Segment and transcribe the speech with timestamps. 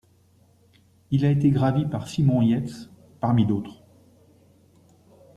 [1.11, 3.83] Il a été gravi par Simon Yates, parmi d'autres.